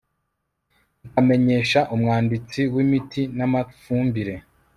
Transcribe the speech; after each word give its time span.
ikamenyesha 1.05 1.79
umwanditsi 1.93 2.59
w 2.73 2.75
imiti 2.83 3.21
n 3.37 3.39
amafumbire 3.47 4.35